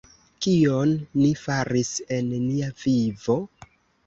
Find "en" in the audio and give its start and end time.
2.17-2.33